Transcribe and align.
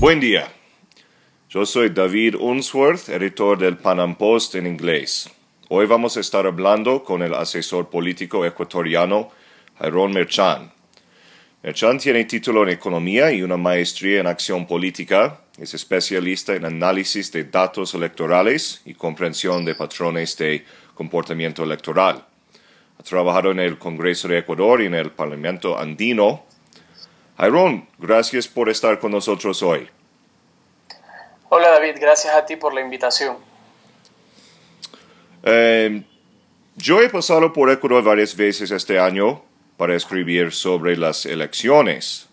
Buen 0.00 0.18
día. 0.18 0.50
Yo 1.50 1.66
soy 1.66 1.90
David 1.90 2.34
Unsworth, 2.36 3.10
editor 3.10 3.58
del 3.58 3.76
Panam 3.76 4.16
Post 4.16 4.54
en 4.54 4.66
inglés. 4.66 5.28
Hoy 5.68 5.84
vamos 5.84 6.16
a 6.16 6.20
estar 6.20 6.46
hablando 6.46 7.04
con 7.04 7.20
el 7.20 7.34
asesor 7.34 7.90
político 7.90 8.46
ecuatoriano 8.46 9.28
Jairón 9.78 10.12
Merchan. 10.12 10.72
Merchan 11.62 11.98
tiene 11.98 12.24
título 12.24 12.62
en 12.62 12.70
Economía 12.70 13.30
y 13.30 13.42
una 13.42 13.58
maestría 13.58 14.20
en 14.20 14.26
Acción 14.26 14.66
Política. 14.66 15.42
Es 15.58 15.74
especialista 15.74 16.54
en 16.54 16.64
análisis 16.64 17.30
de 17.30 17.44
datos 17.44 17.92
electorales 17.92 18.80
y 18.86 18.94
comprensión 18.94 19.66
de 19.66 19.74
patrones 19.74 20.34
de 20.38 20.64
comportamiento 20.94 21.62
electoral. 21.62 22.24
Ha 22.98 23.02
trabajado 23.02 23.50
en 23.50 23.60
el 23.60 23.76
Congreso 23.76 24.28
de 24.28 24.38
Ecuador 24.38 24.80
y 24.80 24.86
en 24.86 24.94
el 24.94 25.10
Parlamento 25.10 25.78
andino 25.78 26.46
Jairón, 27.40 27.88
gracias 27.98 28.46
por 28.46 28.68
estar 28.68 28.98
con 28.98 29.12
nosotros 29.12 29.62
hoy. 29.62 29.88
Hola 31.48 31.70
David, 31.70 31.94
gracias 31.98 32.34
a 32.34 32.44
ti 32.44 32.56
por 32.56 32.74
la 32.74 32.82
invitación. 32.82 33.38
Eh, 35.42 36.02
yo 36.76 37.00
he 37.00 37.08
pasado 37.08 37.50
por 37.50 37.70
Ecuador 37.70 38.04
varias 38.04 38.36
veces 38.36 38.70
este 38.70 38.98
año 38.98 39.42
para 39.78 39.96
escribir 39.96 40.52
sobre 40.52 40.98
las 40.98 41.24
elecciones. 41.24 42.28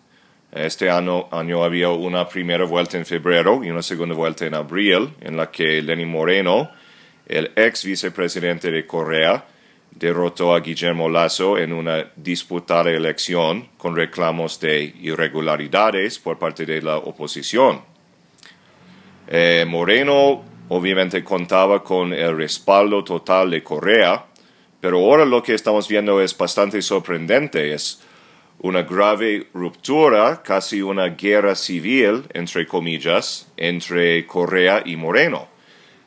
Este 0.52 0.90
año, 0.90 1.26
año, 1.30 1.64
había 1.64 1.88
una 1.88 2.28
primera 2.28 2.66
vuelta 2.66 2.98
en 2.98 3.06
febrero 3.06 3.64
y 3.64 3.70
una 3.70 3.82
segunda 3.82 4.14
vuelta 4.14 4.44
en 4.44 4.52
abril, 4.52 5.14
en 5.22 5.38
la 5.38 5.50
que 5.50 5.80
Lenín 5.80 6.10
Moreno, 6.10 6.70
el 7.26 7.50
ex 7.56 7.82
vicepresidente 7.82 8.70
de 8.70 8.86
Correa, 8.86 9.42
derrotó 9.98 10.54
a 10.54 10.60
Guillermo 10.60 11.08
Lazo 11.08 11.58
en 11.58 11.72
una 11.72 12.12
disputada 12.14 12.90
elección 12.90 13.68
con 13.76 13.96
reclamos 13.96 14.60
de 14.60 14.94
irregularidades 15.00 16.18
por 16.18 16.38
parte 16.38 16.64
de 16.64 16.80
la 16.80 16.98
oposición. 16.98 17.82
Eh, 19.26 19.66
Moreno 19.68 20.44
obviamente 20.68 21.24
contaba 21.24 21.82
con 21.82 22.12
el 22.12 22.36
respaldo 22.36 23.02
total 23.02 23.50
de 23.50 23.62
Correa, 23.64 24.26
pero 24.80 24.98
ahora 24.98 25.24
lo 25.24 25.42
que 25.42 25.54
estamos 25.54 25.88
viendo 25.88 26.20
es 26.20 26.36
bastante 26.36 26.80
sorprendente. 26.80 27.72
Es 27.72 28.00
una 28.60 28.82
grave 28.82 29.48
ruptura, 29.52 30.42
casi 30.42 30.80
una 30.80 31.08
guerra 31.08 31.56
civil, 31.56 32.24
entre 32.34 32.66
comillas, 32.66 33.50
entre 33.56 34.24
Correa 34.26 34.82
y 34.84 34.94
Moreno. 34.94 35.57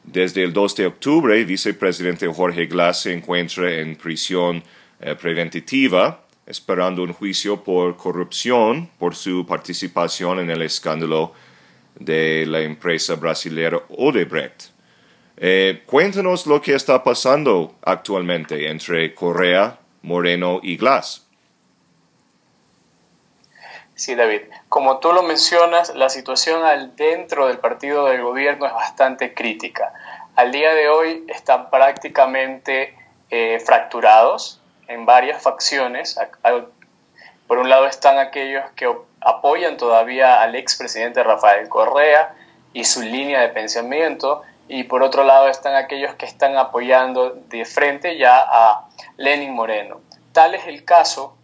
Desde 0.04 0.44
el 0.44 0.52
2 0.52 0.76
de 0.76 0.86
octubre, 0.88 1.38
el 1.38 1.46
vicepresidente 1.46 2.28
Jorge 2.28 2.66
Glass 2.66 3.04
se 3.04 3.14
encuentra 3.14 3.72
en 3.80 3.96
prisión 3.96 4.64
eh, 5.00 5.16
preventiva, 5.16 6.26
esperando 6.46 7.04
un 7.04 7.14
juicio 7.14 7.64
por 7.64 7.96
corrupción 7.98 8.90
por 8.98 9.16
su 9.16 9.46
participación 9.46 10.40
en 10.40 10.50
el 10.50 10.64
escándalo 10.64 11.34
de 12.00 12.46
la 12.48 12.62
empresa 12.62 13.16
brasileña 13.16 13.78
Odebrecht. 13.90 14.72
Eh, 15.38 15.84
cuéntanos 15.86 16.46
lo 16.46 16.62
que 16.62 16.74
está 16.74 17.04
pasando 17.04 17.76
actualmente 17.84 18.70
entre 18.70 19.14
Correa, 19.14 19.80
Moreno 20.02 20.60
y 20.62 20.78
Glass. 20.78 21.28
Sí, 24.02 24.16
David. 24.16 24.42
Como 24.68 24.98
tú 24.98 25.14
lo 25.14 25.22
mencionas, 25.22 25.94
la 25.94 26.10
situación 26.10 26.64
dentro 26.96 27.46
del 27.46 27.60
partido 27.60 28.08
del 28.08 28.24
gobierno 28.24 28.66
es 28.66 28.74
bastante 28.74 29.36
crítica. 29.36 29.94
Al 30.36 30.52
día 30.52 30.74
de 30.74 30.90
hoy 30.90 31.24
están 31.28 31.70
prácticamente 31.70 32.98
eh, 33.30 33.62
fracturados 33.64 34.60
en 34.88 35.06
varias 35.06 35.44
facciones. 35.44 36.20
Por 37.46 37.60
un 37.60 37.70
lado 37.70 37.86
están 37.86 38.18
aquellos 38.18 38.64
que 38.72 38.92
apoyan 39.20 39.78
todavía 39.78 40.42
al 40.42 40.56
expresidente 40.56 41.22
Rafael 41.22 41.70
Correa 41.70 42.34
y 42.74 42.86
su 42.86 43.04
línea 43.04 43.42
de 43.42 43.50
pensamiento, 43.50 44.42
y 44.68 44.86
por 44.86 45.04
otro 45.04 45.24
lado 45.24 45.48
están 45.48 45.76
aquellos 45.76 46.16
que 46.16 46.26
están 46.26 46.58
apoyando 46.58 47.36
de 47.50 47.66
frente 47.66 48.18
ya 48.18 48.40
a 48.40 48.88
Lenin 49.18 49.54
Moreno. 49.54 50.02
Tal 50.32 50.56
es 50.56 50.66
el 50.66 50.86
caso 50.86 51.38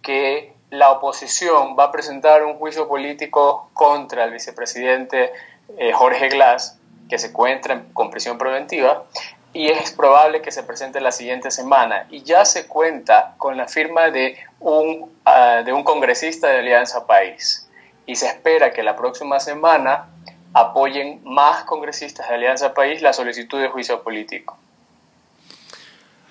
que 0.00 0.56
la 0.70 0.90
oposición 0.90 1.76
va 1.78 1.84
a 1.84 1.92
presentar 1.92 2.44
un 2.44 2.54
juicio 2.54 2.88
político 2.88 3.70
contra 3.72 4.24
el 4.24 4.32
vicepresidente 4.32 5.32
eh, 5.78 5.92
Jorge 5.92 6.28
Glass, 6.28 6.78
que 7.08 7.18
se 7.18 7.28
encuentra 7.28 7.84
con 7.92 8.10
prisión 8.10 8.36
preventiva, 8.36 9.04
y 9.52 9.68
es 9.68 9.92
probable 9.92 10.42
que 10.42 10.52
se 10.52 10.62
presente 10.62 11.00
la 11.00 11.10
siguiente 11.10 11.50
semana. 11.50 12.06
Y 12.10 12.22
ya 12.22 12.44
se 12.44 12.66
cuenta 12.66 13.34
con 13.38 13.56
la 13.56 13.66
firma 13.66 14.10
de 14.10 14.36
un, 14.60 15.10
ah, 15.24 15.62
de 15.64 15.72
un 15.72 15.84
congresista 15.84 16.48
de 16.48 16.58
Alianza 16.58 17.06
País. 17.06 17.68
Y 18.06 18.16
se 18.16 18.26
espera 18.26 18.72
que 18.72 18.82
la 18.82 18.94
próxima 18.94 19.40
semana 19.40 20.08
apoyen 20.52 21.20
más 21.24 21.64
congresistas 21.64 22.28
de 22.28 22.34
Alianza 22.34 22.74
País 22.74 23.00
la 23.00 23.12
solicitud 23.12 23.60
de 23.60 23.68
juicio 23.68 24.02
político. 24.02 24.58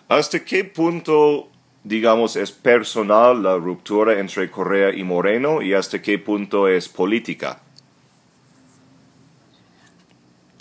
¿Hasta 0.09 0.43
qué 0.43 0.63
punto 0.63 1.49
digamos, 1.87 2.35
es 2.35 2.51
personal 2.51 3.41
la 3.41 3.55
ruptura 3.55 4.19
entre 4.19 4.51
Correa 4.51 4.93
y 4.93 5.03
Moreno 5.03 5.61
y 5.61 5.73
hasta 5.73 6.01
qué 6.01 6.19
punto 6.19 6.67
es 6.67 6.89
política? 6.89 7.59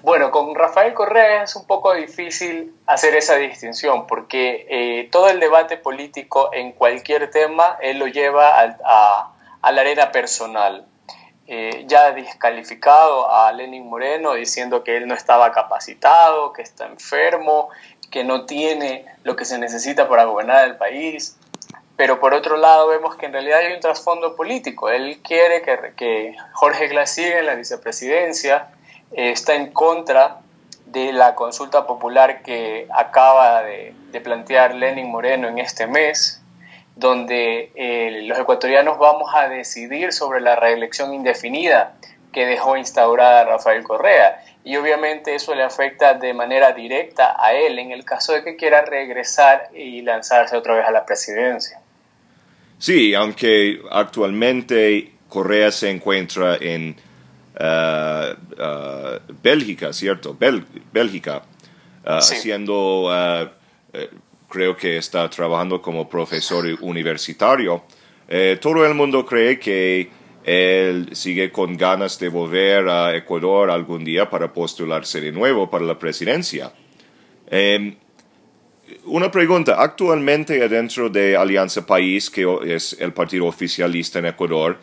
Bueno, 0.03 0.31
con 0.31 0.55
Rafael 0.55 0.95
Correa 0.95 1.43
es 1.43 1.57
un 1.57 1.67
poco 1.67 1.93
difícil 1.93 2.73
hacer 2.87 3.17
esa 3.17 3.35
distinción 3.35 4.07
porque 4.07 4.67
eh, 4.71 5.09
todo 5.11 5.29
el 5.29 5.41
debate 5.41 5.79
político 5.79 6.51
en 6.53 6.71
cualquier 6.71 7.29
tema 7.29 7.77
él 7.81 7.99
lo 7.99 8.07
lleva 8.07 8.61
a, 8.61 9.73
la 9.73 9.81
arena 9.81 10.13
personal. 10.13 10.87
Eh, 11.49 11.85
ya 11.89 12.13
descalificado 12.13 13.33
a 13.33 13.53
Lenin 13.53 13.89
Moreno 13.89 14.35
diciendo 14.35 14.85
que 14.85 14.97
él 14.97 15.09
no 15.09 15.15
estaba 15.15 15.51
capacitado, 15.51 16.53
que 16.53 16.63
está 16.63 16.87
enfermo, 16.87 17.71
que 18.11 18.25
no 18.25 18.47
tiene 18.47 19.05
lo 19.25 19.37
que 19.37 19.45
se 19.45 19.59
necesita 19.59 20.09
para 20.09 20.25
gobernar 20.25 20.67
el 20.67 20.77
país. 20.77 21.37
Pero 21.97 22.21
por 22.21 22.35
otro 22.35 22.57
lado 22.57 22.89
vemos 22.89 23.17
que 23.17 23.27
en 23.27 23.33
realidad 23.33 23.61
hay 23.61 23.73
un 23.73 23.81
trasfondo 23.81 24.37
político. 24.37 24.91
Él 24.91 25.19
quiere 25.23 25.63
que, 25.63 25.93
que 25.97 26.37
Jorge 26.53 26.89
Glass 26.89 27.11
siga 27.11 27.39
en 27.39 27.47
la 27.47 27.55
vicepresidencia, 27.55 28.69
eh, 29.13 29.31
está 29.31 29.55
en 29.55 29.73
contra 29.73 30.41
de 30.87 31.13
la 31.13 31.35
consulta 31.35 31.87
popular 31.87 32.43
que 32.43 32.87
acaba 32.95 33.63
de, 33.63 33.95
plantear 34.25 34.75
Lenin 34.75 35.11
Moreno 35.11 35.47
en 35.47 35.59
este 35.59 35.87
mes, 35.87 36.41
donde 36.95 37.71
eh, 37.75 38.23
los 38.23 38.39
ecuatorianos 38.39 38.97
vamos 38.99 39.31
a 39.35 39.47
decidir 39.47 40.15
sobre 40.15 40.41
la 40.41 40.57
reelección 40.57 41.13
indefinida 41.13 41.93
que 42.33 42.47
dejó 42.47 42.79
instaurada 42.79 43.45
Rafael 43.45 43.83
Correa 43.83 44.43
y 44.67 44.77
obviamente 44.77 45.33
eso 45.33 45.55
le 45.55 45.63
afecta 45.63 46.15
de 46.15 46.35
manera 46.35 46.73
directa 46.73 47.37
a 47.39 47.55
él 47.55 47.79
en 47.79 47.93
el 47.93 48.05
caso 48.05 48.33
de 48.33 48.43
que 48.43 48.57
quiera 48.57 48.85
regresar 48.85 49.71
y 49.73 50.03
lanzarse 50.03 50.57
otra 50.57 50.75
vez 50.75 50.85
a 50.85 50.91
la 50.91 51.07
presidencia. 51.07 51.79
Sí, 52.77 53.15
aunque 53.15 53.81
actualmente 53.93 55.13
Correa 55.29 55.71
se 55.71 55.89
encuentra 55.89 56.57
en 56.57 56.97
uh, 57.61 58.33
uh, 58.61 59.35
Bélgica, 59.41 59.93
¿cierto? 59.93 60.37
Bélgica, 60.93 61.43
uh, 62.05 62.11
haciendo, 62.11 63.09
creo 64.49 64.77
que 64.77 64.97
está 64.97 65.31
trabajando 65.31 65.81
como 65.81 66.09
profesor 66.09 66.67
universitario. 66.81 67.85
Eh, 68.29 68.59
todo 68.61 68.85
el 68.85 68.95
mundo 68.95 69.25
cree 69.25 69.61
que 69.61 70.11
él 70.47 71.09
sigue 71.13 71.51
con 71.51 71.77
ganas 71.77 72.21
de 72.21 72.29
volver 72.29 72.89
a 72.89 73.17
Ecuador 73.17 73.69
algún 73.69 74.05
día 74.05 74.31
para 74.31 74.53
postularse 74.53 75.21
de 75.21 75.33
nuevo 75.33 75.69
para 75.69 75.85
la 75.85 75.99
presidencia. 75.99 76.73
Em, 77.49 77.97
una 79.07 79.29
pregunta, 79.29 79.83
actualmente 79.83 80.69
dentro 80.69 81.11
de 81.11 81.37
Alianza 81.37 81.85
País, 81.85 82.31
que 82.31 82.47
es 82.65 82.97
el 83.01 83.13
partido 83.13 83.47
oficialista 83.47 84.21
en 84.21 84.27
Ecuador, 84.27 84.79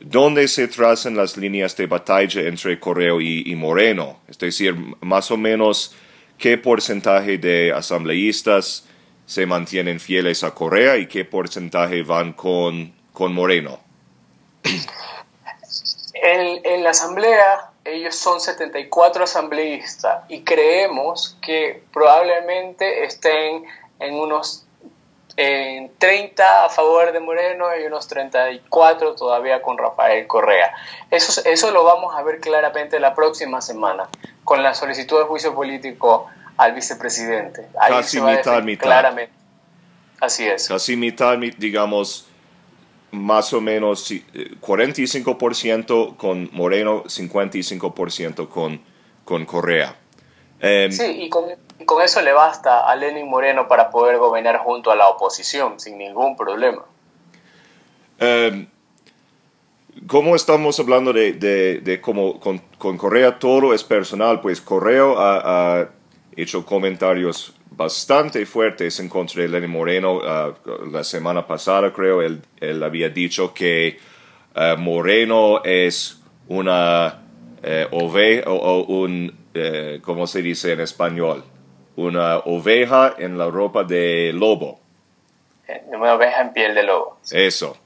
¿dónde 0.00 0.46
se 0.46 0.68
trazan 0.68 1.16
las 1.16 1.36
líneas 1.36 1.76
de 1.76 1.86
batalla 1.86 2.42
entre 2.42 2.78
Correo 2.78 3.20
y, 3.20 3.52
Moreno? 3.56 4.20
Es 4.28 4.38
decir, 4.38 4.76
más 5.00 5.32
o 5.32 5.36
menos, 5.36 5.96
¿qué 6.38 6.58
porcentaje 6.58 7.38
de 7.38 7.72
asambleístas 7.72 8.86
se 9.26 9.46
mantienen 9.46 9.98
fieles 9.98 10.44
a 10.44 10.54
Correa 10.54 10.96
y 10.96 11.06
qué 11.06 11.24
porcentaje 11.24 12.04
van 12.04 12.34
con, 12.34 12.92
con 13.12 13.32
Moreno? 13.34 13.91
En, 16.14 16.84
la 16.84 16.90
asamblea 16.90 17.70
ellos 17.84 18.14
son 18.14 18.40
74 18.40 19.24
asambleístas 19.24 20.24
y 20.28 20.42
creemos 20.42 21.36
que 21.42 21.82
probablemente 21.92 23.04
estén 23.04 23.64
en 23.98 24.14
unos 24.14 24.64
en 25.36 25.90
30 25.98 26.66
a 26.66 26.68
favor 26.68 27.10
de 27.10 27.18
Moreno 27.18 27.64
y 27.80 27.86
unos 27.86 28.06
34 28.06 29.14
todavía 29.14 29.62
con 29.62 29.78
Rafael 29.78 30.26
Correa. 30.26 30.74
Eso, 31.10 31.42
eso 31.46 31.70
lo 31.70 31.84
vamos 31.84 32.14
a 32.14 32.22
ver 32.22 32.38
claramente 32.38 33.00
la 33.00 33.14
próxima 33.14 33.62
semana 33.62 34.08
con 34.44 34.62
la 34.62 34.74
solicitud 34.74 35.18
de 35.18 35.24
juicio 35.24 35.54
político 35.54 36.28
al 36.56 36.74
vicepresidente. 36.74 37.66
Casi 37.88 38.20
mitad, 38.20 38.62
mitad. 38.62 38.84
Claramente. 38.84 39.32
Así 40.20 40.46
es. 40.46 40.68
Casi 40.68 40.96
mitad, 40.96 41.36
digamos, 41.58 42.28
más 43.12 43.52
o 43.52 43.60
menos 43.60 44.10
45% 44.10 46.16
con 46.16 46.48
Moreno, 46.52 47.04
55% 47.04 48.48
con, 48.48 48.80
con 49.24 49.44
Correa. 49.44 49.96
Em, 50.60 50.90
sí, 50.90 51.04
y 51.04 51.28
con, 51.28 51.44
con, 51.84 52.02
eso 52.02 52.22
le 52.22 52.32
basta 52.32 52.88
a 52.88 52.96
Lenin 52.96 53.28
Moreno 53.28 53.68
para 53.68 53.90
poder 53.90 54.18
gobernar 54.18 54.58
junto 54.58 54.90
a 54.90 54.96
la 54.96 55.08
oposición 55.08 55.78
sin 55.78 55.98
ningún 55.98 56.36
problema. 56.36 56.84
Um, 58.20 58.66
como 60.06 60.36
estamos 60.36 60.78
hablando 60.80 61.12
de, 61.12 61.32
de, 61.32 62.00
cómo 62.00 62.40
con, 62.40 62.60
con, 62.78 62.96
Correa 62.96 63.38
todo 63.38 63.74
es 63.74 63.84
personal, 63.84 64.40
pues 64.40 64.60
Correa 64.60 65.04
ha, 65.16 65.88
hecho 66.34 66.64
comentarios 66.64 67.54
bastante 67.76 68.44
fuertes 68.46 69.00
en 69.00 69.08
contra 69.08 69.42
de 69.42 69.48
Lenin 69.48 69.70
Moreno. 69.70 70.18
Uh, 70.18 70.90
la 70.90 71.04
semana 71.04 71.46
pasada, 71.46 71.92
creo, 71.92 72.22
él, 72.22 72.40
él 72.60 72.82
había 72.82 73.08
dicho 73.08 73.52
que 73.52 73.98
uh, 74.54 74.78
Moreno 74.78 75.62
es 75.64 76.22
una 76.48 77.22
eh, 77.62 77.86
oveja 77.92 78.50
o, 78.50 78.82
un, 78.84 79.32
eh, 79.54 80.00
¿cómo 80.02 80.26
se 80.26 80.42
dice 80.42 80.72
en 80.72 80.80
español? 80.80 81.44
Una 81.96 82.38
oveja 82.38 83.14
en 83.18 83.38
la 83.38 83.48
ropa 83.48 83.84
de 83.84 84.32
lobo. 84.34 84.80
Una 85.86 86.14
oveja 86.14 86.42
en 86.42 86.52
piel 86.52 86.74
de 86.74 86.82
lobo. 86.82 87.18
Eso. 87.30 87.76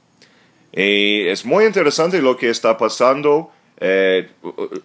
Y 0.71 1.27
es 1.27 1.45
muy 1.45 1.65
interesante 1.65 2.21
lo 2.21 2.35
que 2.35 2.49
está 2.49 2.77
pasando. 2.77 3.51
Eh, 3.79 4.29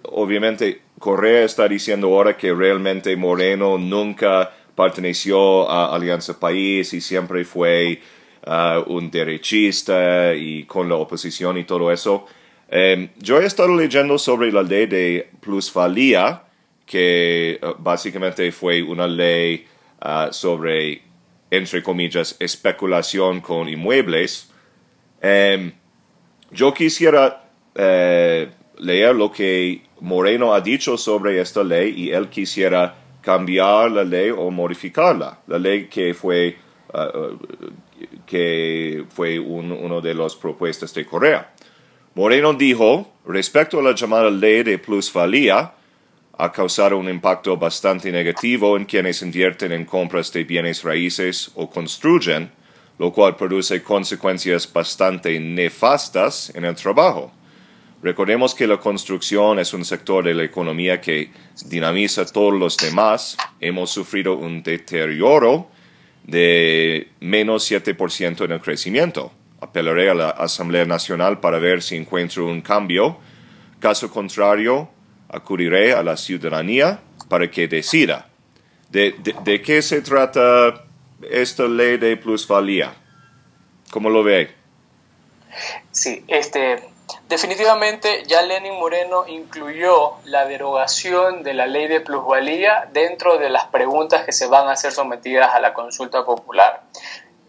obviamente, 0.02 0.82
Correa 0.98 1.44
está 1.44 1.66
diciendo 1.66 2.08
ahora 2.08 2.36
que 2.36 2.52
realmente 2.52 3.16
Moreno 3.16 3.78
nunca 3.78 4.52
perteneció 4.74 5.68
a 5.68 5.94
Alianza 5.94 6.38
País 6.38 6.92
y 6.94 7.00
siempre 7.00 7.44
fue 7.44 8.00
uh, 8.46 8.90
un 8.92 9.10
derechista 9.10 10.34
y 10.34 10.64
con 10.64 10.88
la 10.88 10.96
oposición 10.96 11.58
y 11.58 11.64
todo 11.64 11.92
eso. 11.92 12.26
Eh, 12.74 13.10
yo 13.18 13.38
he 13.40 13.44
estado 13.44 13.76
leyendo 13.76 14.18
sobre 14.18 14.50
la 14.50 14.62
ley 14.62 14.86
de 14.86 15.28
plusvalía, 15.40 16.44
que 16.86 17.60
uh, 17.62 17.74
básicamente 17.78 18.50
fue 18.50 18.82
una 18.82 19.06
ley 19.06 19.66
uh, 20.02 20.32
sobre, 20.32 21.02
entre 21.50 21.82
comillas, 21.82 22.34
especulación 22.40 23.42
con 23.42 23.68
inmuebles. 23.68 24.50
Em, 25.20 25.72
yo 26.50 26.72
quisiera 26.72 27.44
eh, 27.74 28.50
leer 28.78 29.14
lo 29.14 29.30
que 29.30 29.82
Moreno 30.00 30.54
ha 30.54 30.60
dicho 30.60 30.96
sobre 30.96 31.40
esta 31.40 31.62
ley 31.62 31.94
y 31.96 32.10
él 32.10 32.28
quisiera 32.28 33.01
cambiar 33.22 33.90
la 33.90 34.04
ley 34.04 34.30
o 34.30 34.50
modificarla. 34.50 35.38
La 35.46 35.58
ley 35.58 35.86
que 35.86 36.12
fue, 36.12 36.56
uh, 36.92 36.98
uh, 36.98 37.38
que 38.26 39.04
fue 39.08 39.38
uno 39.38 40.00
de 40.00 40.14
las 40.14 40.36
propuestas 40.36 40.92
de 40.92 41.06
Correa. 41.06 41.54
Moreno 42.14 42.52
dijo, 42.52 43.14
respecto 43.24 43.78
a 43.78 43.82
la 43.82 43.94
llamada 43.94 44.30
ley 44.30 44.62
de 44.62 44.76
plusvalía, 44.76 45.72
ha 46.36 46.52
causado 46.52 46.98
un 46.98 47.08
impacto 47.08 47.56
bastante 47.56 48.12
negativo 48.12 48.76
en 48.76 48.84
quienes 48.84 49.22
invierten 49.22 49.72
en 49.72 49.86
compras 49.86 50.30
de 50.32 50.44
bienes 50.44 50.82
raíces 50.82 51.50
o 51.54 51.70
construyen 51.70 52.50
lo 52.98 53.12
cual 53.12 53.34
produce 53.34 53.82
consecuencias 53.82 54.70
bastante 54.72 55.38
nefastas 55.40 56.52
en 56.54 56.64
el 56.64 56.76
trabajo. 56.76 57.32
Recordemos 58.02 58.54
que 58.56 58.66
la 58.66 58.78
construcción 58.78 59.60
es 59.60 59.72
un 59.72 59.84
sector 59.84 60.24
de 60.24 60.34
la 60.34 60.42
economía 60.42 61.00
que 61.00 61.30
dinamiza 61.66 62.26
todos 62.26 62.52
los 62.52 62.76
demás. 62.76 63.36
Hemos 63.60 63.90
sufrido 63.90 64.34
un 64.34 64.62
deterioro 64.64 65.68
de 66.24 67.08
menos 67.20 67.70
7% 67.70 68.44
en 68.44 68.52
el 68.52 68.60
crecimiento. 68.60 69.32
Apelaré 69.60 70.10
a 70.10 70.14
la 70.14 70.30
Asamblea 70.30 70.84
Nacional 70.84 71.38
para 71.38 71.60
ver 71.60 71.80
si 71.80 71.94
encuentro 71.94 72.46
un 72.46 72.60
cambio. 72.60 73.18
Caso 73.78 74.10
contrario, 74.10 74.90
acudiré 75.28 75.92
a 75.92 76.02
la 76.02 76.16
ciudadanía 76.16 77.00
para 77.28 77.48
que 77.52 77.68
decida. 77.68 78.28
¿De, 78.90 79.14
de 79.44 79.62
qué 79.62 79.80
se 79.80 80.02
trata 80.02 80.86
esta 81.30 81.68
ley 81.68 81.98
de 81.98 82.16
plusvalía? 82.16 82.94
¿Cómo 83.92 84.10
lo 84.10 84.24
ve? 84.24 84.50
Sí, 85.92 86.24
este, 86.26 86.91
definitivamente 87.28 88.24
ya 88.26 88.42
Lenin 88.42 88.78
Moreno 88.78 89.26
incluyó 89.26 90.14
la 90.24 90.44
derogación 90.46 91.42
de 91.42 91.54
la 91.54 91.66
ley 91.66 91.88
de 91.88 92.00
plusvalía 92.00 92.88
dentro 92.92 93.38
de 93.38 93.50
las 93.50 93.66
preguntas 93.66 94.24
que 94.24 94.32
se 94.32 94.46
van 94.46 94.68
a 94.68 94.76
ser 94.76 94.92
sometidas 94.92 95.54
a 95.54 95.60
la 95.60 95.74
consulta 95.74 96.24
popular. 96.24 96.82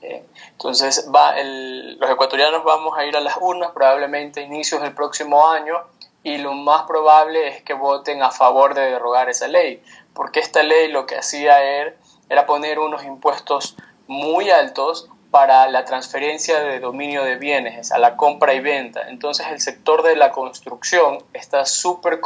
Eh, 0.01 0.23
entonces, 0.51 1.09
va 1.13 1.35
los 1.41 2.09
ecuatorianos 2.09 2.63
vamos 2.63 2.97
a 2.97 3.05
ir 3.05 3.15
a 3.15 3.21
las 3.21 3.37
urnas 3.39 3.71
probablemente 3.71 4.41
a 4.41 4.43
inicios 4.43 4.81
del 4.81 4.93
próximo 4.93 5.47
año 5.49 5.75
y 6.23 6.37
lo 6.37 6.53
más 6.53 6.83
probable 6.83 7.47
es 7.47 7.63
que 7.63 7.73
voten 7.73 8.23
a 8.23 8.31
favor 8.31 8.73
de 8.73 8.81
derogar 8.81 9.29
esa 9.29 9.47
ley, 9.47 9.81
porque 10.13 10.39
esta 10.39 10.63
ley 10.63 10.89
lo 10.89 11.05
que 11.05 11.17
hacía 11.17 11.63
era 11.63 11.93
era 12.29 12.45
poner 12.45 12.79
unos 12.79 13.03
impuestos 13.03 13.75
muy 14.07 14.49
altos 14.49 15.09
para 15.33 15.67
la 15.67 15.83
transferencia 15.83 16.59
de 16.59 16.79
dominio 16.79 17.23
de 17.23 17.37
bienes, 17.37 17.91
a 17.91 17.97
la 17.97 18.17
compra 18.17 18.53
y 18.53 18.59
venta. 18.59 19.09
Entonces 19.09 19.47
el 19.49 19.59
sector 19.59 20.03
de 20.03 20.15
la 20.15 20.29
construcción 20.29 21.23
está 21.33 21.65
súper 21.65 22.21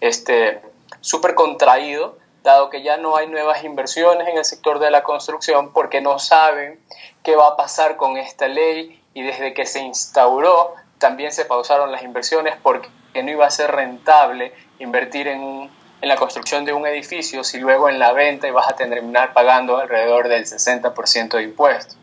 este, 0.00 0.62
super 1.00 1.34
contraído, 1.34 2.18
dado 2.44 2.70
que 2.70 2.84
ya 2.84 2.98
no 2.98 3.16
hay 3.16 3.26
nuevas 3.26 3.64
inversiones 3.64 4.28
en 4.28 4.38
el 4.38 4.44
sector 4.44 4.78
de 4.78 4.92
la 4.92 5.02
construcción 5.02 5.72
porque 5.72 6.00
no 6.00 6.20
saben 6.20 6.78
qué 7.24 7.34
va 7.34 7.48
a 7.48 7.56
pasar 7.56 7.96
con 7.96 8.16
esta 8.16 8.46
ley 8.46 9.02
y 9.12 9.22
desde 9.22 9.52
que 9.52 9.66
se 9.66 9.80
instauró 9.80 10.76
también 10.98 11.32
se 11.32 11.46
pausaron 11.46 11.90
las 11.90 12.04
inversiones 12.04 12.54
porque 12.62 12.88
no 13.12 13.28
iba 13.28 13.44
a 13.44 13.50
ser 13.50 13.72
rentable 13.72 14.54
invertir 14.78 15.26
en 15.26 15.42
un 15.42 15.80
en 16.00 16.08
la 16.08 16.16
construcción 16.16 16.64
de 16.64 16.72
un 16.72 16.86
edificio 16.86 17.42
si 17.42 17.58
luego 17.58 17.88
en 17.88 17.98
la 17.98 18.12
venta 18.12 18.50
vas 18.52 18.70
a 18.70 18.76
terminar 18.76 19.32
pagando 19.34 19.76
alrededor 19.76 20.28
del 20.28 20.46
60% 20.46 21.36
de 21.36 21.42
impuestos 21.42 21.99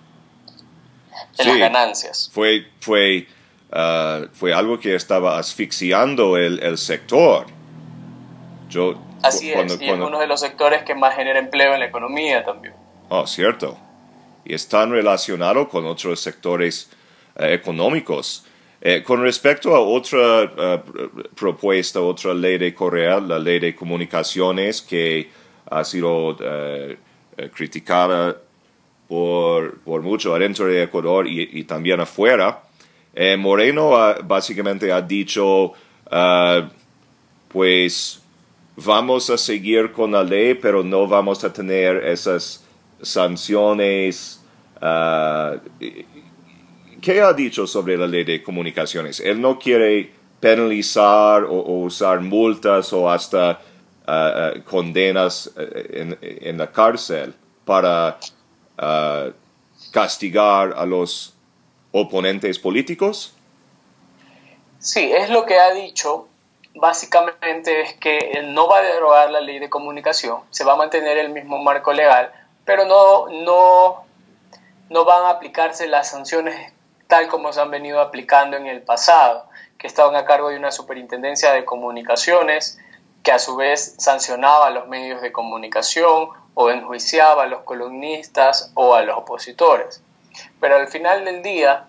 en 1.37 1.47
las 1.47 1.57
ganancias. 1.57 2.29
Fue, 2.33 2.67
fue, 2.79 3.27
uh, 3.71 4.27
fue 4.33 4.53
algo 4.53 4.79
que 4.79 4.95
estaba 4.95 5.37
asfixiando 5.37 6.37
el, 6.37 6.59
el 6.63 6.77
sector. 6.77 7.45
Yo, 8.69 9.01
Así 9.23 9.51
es, 9.51 9.81
y 9.81 9.89
es 9.89 9.99
uno 9.99 10.19
de 10.19 10.27
los 10.27 10.39
sectores 10.39 10.83
que 10.83 10.93
más 10.93 11.15
genera 11.15 11.39
empleo 11.39 11.73
en 11.73 11.79
la 11.79 11.85
economía 11.87 12.43
también. 12.43 12.73
Oh, 13.09 13.25
cierto. 13.25 13.77
Y 14.45 14.53
están 14.53 14.91
relacionados 14.91 15.67
con 15.69 15.85
otros 15.85 16.19
sectores 16.19 16.89
eh, 17.37 17.53
económicos. 17.53 18.45
Eh, 18.79 19.01
con 19.01 19.23
respecto 19.23 19.75
a 19.75 19.79
otra 19.79 20.43
eh, 20.43 20.81
propuesta, 21.35 21.99
otra 21.99 22.33
ley 22.33 22.57
de 22.59 22.73
Corea, 22.73 23.19
la 23.19 23.39
ley 23.39 23.59
de 23.59 23.75
comunicaciones 23.75 24.81
que 24.83 25.29
ha 25.69 25.83
sido 25.83 26.37
eh, 26.39 26.97
criticada 27.53 28.37
por, 29.07 29.79
por, 29.79 30.01
mucho 30.01 30.35
adentro 30.35 30.65
de 30.67 30.83
Ecuador 30.83 31.27
y, 31.27 31.63
también 31.63 31.99
afuera, 31.99 32.63
Moreno 33.37 33.91
básicamente 34.25 34.91
ha 34.91 35.01
dicho, 35.01 35.73
pues 37.47 38.21
vamos 38.75 39.29
a 39.29 39.37
seguir 39.37 39.91
con 39.91 40.11
la 40.11 40.23
ley, 40.23 40.53
pero 40.55 40.83
no 40.83 41.07
vamos 41.07 41.43
a 41.43 41.51
tener 41.51 42.03
esas 42.05 42.65
sanciones 43.01 44.41
¿Qué 47.01 47.21
ha 47.21 47.33
dicho 47.33 47.67
sobre 47.67 47.97
la 47.97 48.07
ley 48.07 48.23
de 48.23 48.43
comunicaciones? 48.43 49.19
Él 49.19 49.39
no 49.39 49.57
quiere 49.59 50.11
penalizar 50.39 51.43
o, 51.43 51.83
usar 51.83 52.21
multas 52.21 52.91
o 52.93 53.09
hasta 53.09 53.61
condenas 54.65 55.51
en, 55.57 56.17
en, 56.21 56.57
la 56.57 56.71
cárcel 56.71 57.33
para 57.65 58.17
castigar 59.91 60.73
a 60.77 60.85
los 60.85 61.35
oponentes 61.91 62.59
políticos? 62.59 63.35
Sí, 64.79 65.11
es 65.11 65.29
lo 65.29 65.45
que 65.45 65.59
ha 65.59 65.71
dicho. 65.73 66.27
Básicamente 66.75 67.81
es 67.81 67.93
que 67.95 68.43
no 68.45 68.67
va 68.67 68.79
a 68.79 68.83
derogar 68.83 69.31
la 69.31 69.41
ley 69.41 69.57
de 69.57 69.69
comunicación, 69.69 70.41
se 70.51 70.63
va 70.63 70.73
a 70.73 70.75
mantener 70.75 71.17
el 71.17 71.29
mismo 71.29 71.57
marco 71.57 71.91
legal, 71.91 72.31
pero 72.65 72.85
no, 72.85 73.27
no, 73.29 74.05
no 74.89 75.05
van 75.05 75.25
a 75.25 75.29
aplicarse 75.31 75.87
las 75.87 76.11
sanciones 76.11 76.71
tal 77.07 77.27
como 77.29 77.51
se 77.51 77.61
han 77.61 77.71
venido 77.71 77.99
aplicando 77.99 78.57
en 78.57 78.67
el 78.67 78.81
pasado, 78.81 79.47
que 79.77 79.87
estaban 79.87 80.15
a 80.15 80.25
cargo 80.25 80.49
de 80.49 80.57
una 80.57 80.71
superintendencia 80.71 81.51
de 81.53 81.65
comunicaciones 81.65 82.79
que 83.23 83.31
a 83.31 83.39
su 83.39 83.55
vez 83.55 83.95
sancionaba 83.97 84.67
a 84.67 84.69
los 84.71 84.87
medios 84.87 85.21
de 85.21 85.31
comunicación 85.31 86.29
o 86.53 86.69
enjuiciaba 86.69 87.43
a 87.43 87.47
los 87.47 87.63
columnistas 87.63 88.71
o 88.73 88.95
a 88.95 89.03
los 89.03 89.17
opositores. 89.17 90.01
Pero 90.59 90.77
al 90.77 90.87
final 90.87 91.25
del 91.25 91.43
día, 91.43 91.87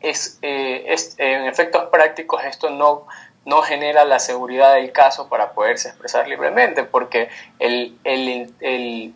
es, 0.00 0.38
eh, 0.42 0.94
en 1.18 1.46
efectos 1.46 1.84
prácticos 1.90 2.44
esto 2.44 2.70
no, 2.70 3.06
no 3.44 3.62
genera 3.62 4.04
la 4.04 4.18
seguridad 4.18 4.74
del 4.74 4.92
caso 4.92 5.28
para 5.28 5.52
poderse 5.52 5.88
expresar 5.88 6.28
libremente, 6.28 6.84
porque 6.84 7.28
el, 7.58 7.96
el, 8.04 8.54
el, 8.60 9.14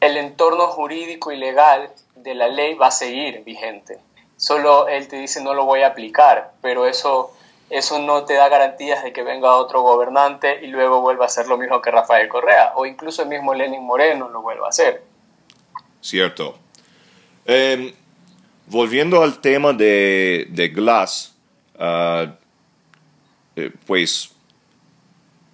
el 0.00 0.16
entorno 0.16 0.68
jurídico 0.68 1.32
y 1.32 1.36
legal 1.36 1.90
de 2.16 2.34
la 2.34 2.48
ley 2.48 2.74
va 2.74 2.88
a 2.88 2.92
seguir 2.92 3.44
vigente. 3.44 3.98
solo 4.36 4.88
él 4.88 5.08
te 5.08 5.16
dice 5.16 5.42
no 5.42 5.54
lo 5.54 5.64
voy 5.64 5.82
a 5.82 5.88
aplicar, 5.88 6.52
pero 6.62 6.86
eso, 6.86 7.32
eso 7.70 7.98
no 7.98 8.24
te 8.24 8.34
da 8.34 8.48
garantías 8.48 9.02
de 9.04 9.12
que 9.12 9.22
venga 9.22 9.54
otro 9.56 9.82
gobernante 9.82 10.60
y 10.62 10.68
luego 10.68 11.00
vuelva 11.00 11.24
a 11.24 11.26
hacer 11.26 11.46
lo 11.46 11.58
mismo 11.58 11.82
que 11.82 11.90
Rafael 11.90 12.28
Correa, 12.28 12.72
o 12.76 12.86
incluso 12.86 13.22
el 13.22 13.28
mismo 13.28 13.54
Lenin 13.54 13.84
Moreno 13.84 14.28
lo 14.28 14.42
vuelva 14.42 14.66
a 14.66 14.70
hacer. 14.70 15.02
Cierto. 16.00 16.58
Em, 17.44 17.92
volviendo 18.66 19.22
al 19.22 19.40
tema 19.40 19.72
de, 19.72 20.46
de 20.50 20.68
Glass, 20.68 21.34
ah, 21.78 22.26
eh, 23.56 23.70
pues 23.86 24.32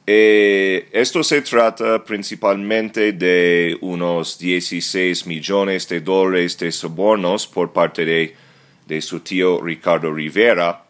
eh, 0.07 0.89
esto 0.93 1.25
se 1.25 1.41
trata 1.41 2.05
principalmente 2.05 3.13
de 3.13 3.79
unos 3.81 4.39
16 4.39 5.27
millones 5.27 5.89
de 5.89 6.01
dólares 6.01 6.59
de 6.59 6.71
sobornos 6.71 7.47
por 7.47 7.73
parte 7.73 8.05
de, 8.05 8.37
de 8.87 9.01
su 9.01 9.21
tío 9.21 9.63
Ricardo 9.63 10.13
Rivera. 10.13 10.84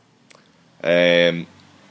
Em, 0.87 1.47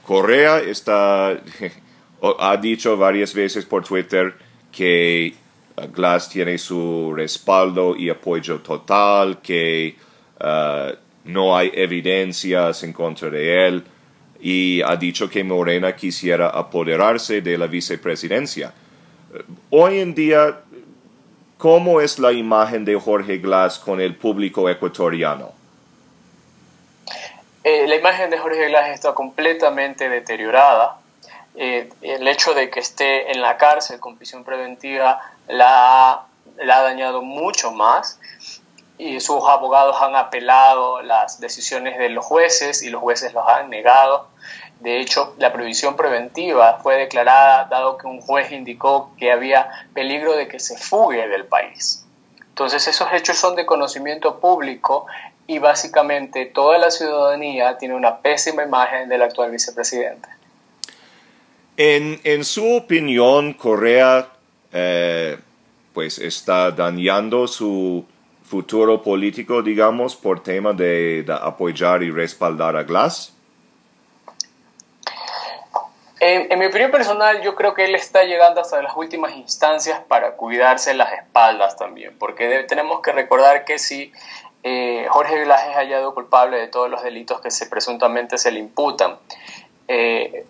Correa 0.06 0.60
está, 0.60 1.32
ha 2.40 2.58
dicho 2.58 2.96
varias 2.96 3.34
veces 3.34 3.66
por 3.66 3.84
Twitter 3.84 4.36
que 4.72 5.34
uh, 5.78 5.88
Glass 5.88 6.30
tiene 6.30 6.60
su 6.60 7.12
respaldo 7.16 7.96
y 7.96 8.10
apoyo 8.10 8.60
total, 8.60 9.42
que 9.42 9.96
uh, 10.40 10.96
no 11.26 11.58
hay 11.58 11.72
evidencias 11.74 12.84
en 12.84 12.94
contra 12.94 13.32
de 13.32 13.68
él 13.68 13.84
y 14.40 14.82
ha 14.82 14.96
dicho 14.96 15.28
que 15.28 15.44
Morena 15.44 15.96
quisiera 15.96 16.50
apoderarse 16.50 17.42
de 17.42 17.58
la 17.58 17.66
vicepresidencia. 17.66 18.74
Hoy 19.72 20.00
en 20.00 20.14
día, 20.14 20.60
¿cómo 21.58 22.00
es 22.00 22.20
la 22.20 22.32
imagen 22.32 22.86
de 22.86 22.94
Jorge 23.00 23.40
Glass 23.40 23.80
con 23.80 24.00
el 24.00 24.16
público 24.16 24.70
ecuatoriano? 24.70 25.63
Eh, 27.64 27.88
la 27.88 27.96
imagen 27.96 28.30
de 28.30 28.38
Jorge 28.38 28.68
Glass 28.68 28.90
está 28.90 29.14
completamente 29.14 30.10
deteriorada. 30.10 30.98
Eh, 31.56 31.90
el 32.02 32.28
hecho 32.28 32.54
de 32.54 32.70
que 32.70 32.82
esté 32.82 33.32
en 33.32 33.42
la 33.42 33.58
cárcel 33.58 34.00
con 34.00 34.18
prisión 34.18 34.44
preventiva 34.44 35.22
la, 35.48 36.12
ha 36.14 36.82
dañado 36.82 37.22
mucho 37.22 37.72
más 37.72 38.20
y 38.98 39.20
sus 39.20 39.44
abogados 39.48 39.96
han 40.02 40.16
apelado 40.16 41.02
las 41.04 41.40
decisiones 41.40 41.98
de 41.98 42.10
los 42.10 42.26
jueces 42.26 42.84
y 42.84 42.90
los 42.90 43.02
jueces 43.02 43.34
los 43.34 43.48
han 43.48 43.70
negado. 43.70 44.28
De 44.80 45.00
hecho, 45.00 45.34
la 45.38 45.54
prohibición 45.54 45.96
preventiva 45.96 46.80
fue 46.84 46.98
declarada 46.98 47.66
dado 47.66 47.98
que 47.98 48.08
un 48.08 48.20
juez 48.20 48.52
indicó 48.52 49.12
que 49.18 49.32
había 49.32 49.70
peligro 49.94 50.36
de 50.36 50.50
que 50.50 50.60
se 50.60 50.78
fugue 50.78 51.28
del 51.30 51.46
país. 51.46 52.06
Entonces, 52.50 52.88
esos 52.88 53.08
hechos 53.14 53.38
son 53.38 53.56
de 53.56 53.66
conocimiento 53.66 54.40
público 54.40 55.08
y 55.48 55.60
básicamente 55.60 56.46
toda 56.46 56.78
la 56.78 56.92
ciudadanía 56.92 57.78
tiene 57.78 57.96
una 57.96 58.20
pésima 58.20 58.64
imagen 58.64 59.10
del 59.10 59.22
actual 59.22 59.52
vicepresidente. 59.52 60.30
En, 61.76 62.20
en 62.24 62.44
su 62.44 62.76
opinión, 62.76 63.54
Correa 63.54 64.30
eh, 64.72 65.38
pues 65.94 66.18
está 66.18 66.72
dañando 66.72 67.48
su 67.48 68.06
futuro 68.44 69.02
político, 69.02 69.62
digamos, 69.62 70.16
por 70.16 70.42
tema 70.42 70.74
de, 70.74 71.26
apoyar 71.42 72.04
y 72.04 72.12
respaldar 72.12 72.76
a 72.76 72.84
Glass? 72.84 73.34
En, 76.20 76.58
mi 76.58 76.66
opinión 76.68 76.90
personal, 76.90 77.42
yo 77.42 77.54
creo 77.54 77.74
que 77.74 77.84
él 77.86 77.96
está 77.96 78.24
llegando 78.24 78.62
hasta 78.62 78.82
las 78.82 78.96
últimas 78.96 79.36
instancias 79.36 80.00
para 80.08 80.32
cuidarse 80.38 80.94
las 80.94 81.12
espaldas 81.12 81.76
también, 81.76 82.16
porque 82.18 82.64
tenemos 82.68 83.02
que 83.02 83.12
recordar 83.12 83.66
que 83.66 83.78
si 83.78 84.14
eh, 84.64 85.06
Jorge 85.10 85.44
Glass 85.44 85.68
es 85.70 85.76
hallado 85.76 86.14
culpable 86.14 86.58
de 86.58 86.68
todos 86.68 86.90
los 86.90 87.04
delitos 87.04 87.42
que 87.42 87.52
se 87.52 87.68
presuntamente 87.68 88.38
se 88.38 88.52
le 88.52 88.60
imputan, 88.60 89.18
eh, 89.88 90.46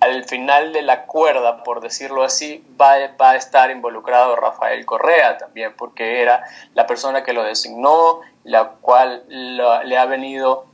al 0.00 0.24
final 0.24 0.72
de 0.72 0.82
la 0.82 1.06
cuerda, 1.06 1.64
por 1.64 1.80
decirlo 1.80 2.22
así, 2.22 2.64
va, 2.80 2.92
a 2.92 3.36
estar 3.36 3.70
involucrado 3.70 4.36
Rafael 4.36 4.84
Correa 4.84 5.38
también, 5.38 5.74
porque 5.76 6.22
era 6.22 6.44
la 6.74 6.86
persona 6.86 7.24
que 7.24 7.32
lo 7.32 7.42
designó, 7.42 8.20
la 8.44 8.68
cual 8.80 9.24
le 9.28 9.98
ha 9.98 10.06
venido 10.06 10.66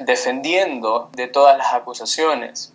defendiendo 0.00 1.10
de 1.12 1.28
todas 1.28 1.56
las 1.58 1.74
acusaciones. 1.74 2.72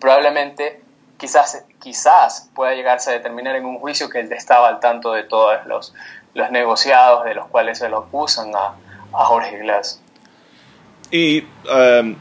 Probablemente, 0.00 0.82
quizás, 1.18 1.64
quizás 1.80 2.50
pueda 2.54 2.74
llegarse 2.74 3.10
a 3.10 3.12
determinar 3.14 3.54
en 3.54 3.64
un 3.64 3.78
juicio 3.78 4.08
que 4.08 4.20
él 4.20 4.32
estaba 4.32 4.68
al 4.68 4.80
tanto 4.80 5.12
de 5.12 5.22
todos 5.22 5.64
los, 5.66 5.94
los 6.34 6.50
negociados 6.50 7.24
de 7.24 7.34
los 7.34 7.46
cuales 7.48 7.78
se 7.78 7.88
lo 7.88 7.98
acusan 7.98 8.52
a, 8.54 8.74
Jorge 9.12 9.58
Glass. 9.58 10.00
Y 11.10 11.44
um, 11.70 12.16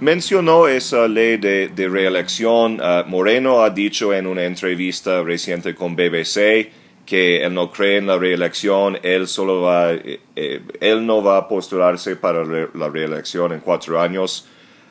mencionó 0.00 0.66
esa 0.66 1.06
ley 1.06 1.36
de, 1.36 1.88
reelección. 1.90 2.80
Uh, 2.80 3.06
Moreno 3.06 3.62
ha 3.62 3.68
dicho 3.68 4.14
en 4.14 4.26
una 4.26 4.44
entrevista 4.44 5.22
reciente 5.22 5.74
con 5.74 5.94
BBC 5.94 6.72
que 7.10 7.44
él 7.44 7.54
no 7.54 7.72
cree 7.72 7.96
en 7.96 8.06
la 8.06 8.16
reelección, 8.16 8.96
él 9.02 9.26
solo 9.26 9.62
va, 9.62 9.92
eh, 9.94 10.20
eh, 10.36 10.62
él 10.80 11.04
no 11.04 11.20
va 11.20 11.38
a 11.38 11.48
postularse 11.48 12.14
para 12.14 12.44
la 12.44 12.88
reelección 12.88 13.52
en 13.52 13.58
cuatro 13.58 14.00
años. 14.00 14.46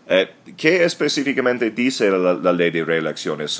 Eh, 0.06 0.30
¿Qué 0.58 0.84
específicamente 0.84 1.72
dice 1.72 2.12
la, 2.12 2.52
ley 2.52 2.72
de 2.72 2.84
reelecciones? 2.84 3.58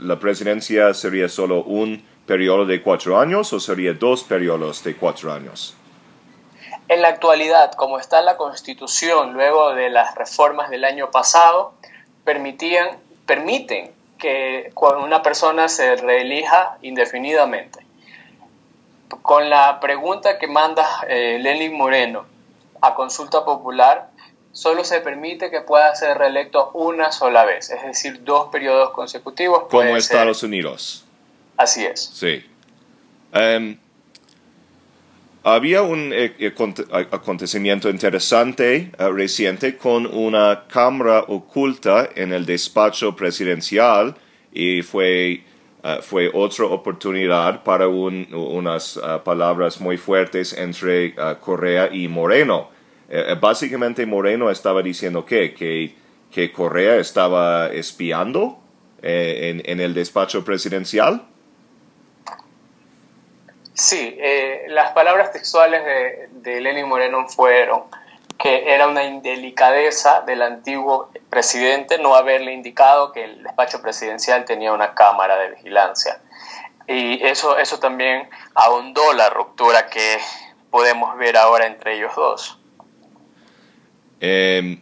¿La 0.00 0.18
presidencia 0.18 0.92
sería 0.92 1.28
solo 1.28 1.62
un 1.62 2.02
periodo 2.26 2.66
de 2.66 2.82
cuatro 2.82 3.18
años 3.18 3.52
o 3.52 3.60
sería 3.60 3.92
dos 3.92 4.24
periodos 4.24 4.82
de 4.84 4.96
cuatro 4.96 5.32
años? 5.32 5.74
En 6.88 7.00
la 7.00 7.08
actualidad, 7.08 7.72
como 7.72 7.98
está 7.98 8.20
la 8.22 8.36
Constitución 8.36 9.32
luego 9.32 9.74
de 9.74 9.88
las 9.90 10.14
reformas 10.14 10.70
del 10.70 10.84
año 10.84 11.10
pasado, 11.10 11.72
permitían, 12.24 12.90
permiten 13.26 13.90
que 14.18 14.72
una 14.76 15.22
persona 15.22 15.68
se 15.68 15.96
reelija 15.96 16.78
indefinidamente. 16.82 17.84
Con 19.22 19.48
la 19.48 19.80
pregunta 19.80 20.38
que 20.38 20.46
manda 20.46 20.86
eh, 21.08 21.38
Lenin 21.40 21.76
Moreno 21.76 22.24
a 22.80 22.94
consulta 22.94 23.44
popular, 23.44 24.10
solo 24.52 24.84
se 24.84 25.00
permite 25.00 25.50
que 25.50 25.60
pueda 25.60 25.94
ser 25.94 26.18
reelecto 26.18 26.70
una 26.74 27.12
sola 27.12 27.44
vez, 27.44 27.70
es 27.70 27.82
decir, 27.82 28.24
dos 28.24 28.48
periodos 28.50 28.90
consecutivos. 28.90 29.64
Como 29.70 29.96
Estados 29.96 30.42
Unidos. 30.42 31.03
Así 31.56 31.84
es. 31.84 32.10
Sí. 32.12 32.44
Em, 33.32 33.76
había 35.46 35.82
un 35.82 36.10
eh, 36.14 36.34
eh, 36.38 36.54
acontecimiento 37.10 37.90
interesante 37.90 38.90
eh, 38.98 39.08
reciente 39.10 39.76
con 39.76 40.06
una 40.06 40.64
cámara 40.66 41.20
oculta 41.28 42.08
en 42.14 42.32
el 42.32 42.46
despacho 42.46 43.14
presidencial 43.14 44.14
y 44.50 44.80
fue, 44.80 45.42
fue 46.00 46.30
otra 46.32 46.64
oportunidad 46.66 47.62
para 47.62 47.88
unas 47.88 48.98
palabras 49.24 49.80
muy 49.80 49.98
fuertes 49.98 50.52
entre 50.52 51.14
Correa 51.40 51.90
y 51.92 52.06
Moreno. 52.06 52.70
básicamente 53.40 54.06
Moreno 54.06 54.48
estaba 54.48 54.80
diciendo 54.80 55.26
que, 55.26 55.52
que, 55.52 56.52
Correa 56.52 56.96
estaba 56.98 57.66
espiando 57.72 58.60
en, 59.02 59.60
en 59.66 59.80
el 59.80 59.92
despacho 59.92 60.44
presidencial. 60.44 61.26
Sí, 63.74 64.16
eh, 64.20 64.66
las 64.68 64.92
palabras 64.92 65.32
textuales 65.32 65.84
de, 65.84 66.28
de 66.30 66.60
Lenin 66.60 66.88
Moreno 66.88 67.26
fueron 67.28 67.82
que 68.38 68.72
era 68.74 68.88
una 68.88 69.04
indelicadeza 69.04 70.22
del 70.22 70.42
antiguo 70.42 71.10
presidente 71.30 71.98
no 71.98 72.14
haberle 72.14 72.52
indicado 72.52 73.12
que 73.12 73.24
el 73.24 73.42
despacho 73.42 73.80
presidencial 73.80 74.44
tenía 74.44 74.72
una 74.72 74.94
cámara 74.94 75.36
de 75.38 75.50
vigilancia. 75.50 76.20
Y 76.86 77.24
eso, 77.24 77.58
eso 77.58 77.78
también 77.78 78.28
ahondó 78.54 79.12
la 79.14 79.30
ruptura 79.30 79.88
que 79.88 80.18
podemos 80.70 81.16
ver 81.16 81.36
ahora 81.36 81.66
entre 81.66 81.96
ellos 81.96 82.12
dos. 82.16 82.58
Em, 84.20 84.80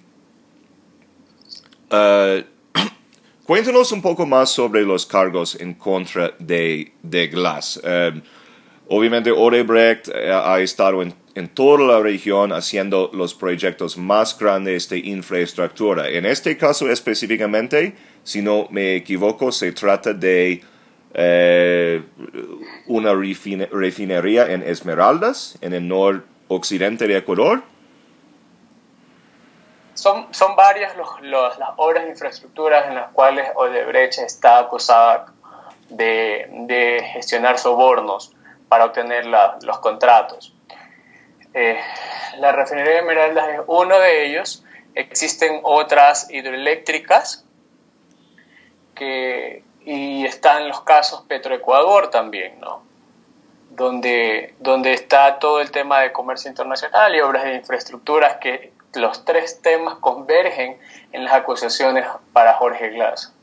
uh, 1.91 2.43
cuéntanos 3.47 3.93
un 3.93 4.03
poco 4.03 4.27
más 4.27 4.51
sobre 4.51 4.83
los 4.83 5.07
cargos 5.07 5.55
en 5.61 5.75
contra 5.75 6.33
de, 6.39 6.93
de 7.03 7.29
Glass. 7.29 7.81
Em, 7.85 8.23
Obviamente 8.89 9.31
Odebrecht 9.31 10.09
eh, 10.09 10.33
ha 10.33 10.59
estado 10.61 11.03
en, 11.03 11.15
toda 11.55 11.79
la 11.79 12.01
región 12.01 12.53
haciendo 12.53 13.11
los 13.15 13.35
proyectos 13.35 13.97
más 13.97 14.37
grandes 14.39 14.89
de 14.89 14.99
infraestructura. 14.99 16.09
En 16.09 16.27
este 16.27 16.59
caso 16.59 16.91
específicamente, 16.91 17.95
si 18.23 18.43
no 18.43 18.67
me 18.71 18.97
equivoco, 18.97 19.51
se 19.51 19.73
trata 19.73 20.13
de 20.13 20.63
eh, 21.15 22.03
una 22.87 23.15
refinería 23.15 24.53
en 24.53 24.63
Esmeraldas, 24.63 25.57
en 25.63 25.73
el 25.73 25.89
noroccidente 25.89 27.07
de 27.07 27.17
Ecuador. 27.17 27.63
Son, 29.95 30.27
son 30.33 30.57
varias 30.57 30.95
las 30.97 31.71
obras 31.77 32.05
de 32.05 32.11
infraestructura 32.11 32.89
en 32.89 32.95
las 32.97 33.13
cuales 33.13 33.49
Odebrecht 33.55 34.19
está 34.19 34.59
acusada 34.59 35.33
de, 35.89 36.47
de 36.67 37.05
gestionar 37.15 37.59
sobornos 37.59 38.35
para 38.73 38.87
obtener 38.87 39.27
los 39.27 39.79
contratos. 39.81 40.55
Eh, 41.53 41.79
la 42.39 42.53
refinería 42.53 42.93
de 42.93 42.99
Esmeraldas 43.01 43.49
es 43.51 43.61
uno 43.67 43.99
de 43.99 44.25
ellos. 44.25 44.65
Existen 44.95 45.61
otras 45.63 46.31
hidroeléctricas 46.31 47.45
que, 48.95 49.63
y 49.85 50.25
están 50.25 50.69
los 50.69 50.81
casos 50.81 51.21
Petroecuador 51.29 52.09
también, 52.09 52.61
¿no? 52.61 52.83
Donde, 53.69 54.55
donde 54.59 54.95
está 54.95 55.39
todo 55.39 55.61
el 55.61 55.71
tema 55.71 56.01
de 56.01 56.11
comercio 56.11 56.49
internacional 56.49 57.15
y 57.15 57.21
obras 57.21 57.45
de 57.45 57.57
infraestructuras 57.57 58.39
que 58.39 58.73
los 58.95 59.27
tres 59.27 59.61
temas 59.61 59.97
convergen 59.97 60.79
en 61.13 61.25
las 61.25 61.35
acusaciones 61.35 62.07
para 62.33 62.55
Jorge 62.55 62.89
Glass. 62.89 63.35